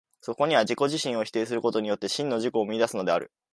[0.19, 3.31] そこには自己自身を否定することによって、真の自己を見出すのである。